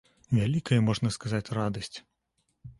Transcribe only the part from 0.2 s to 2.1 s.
Вялікая, можна сказаць, радасць!